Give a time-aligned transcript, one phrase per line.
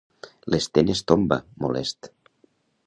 [0.53, 2.13] L'Sten es tomba, molest.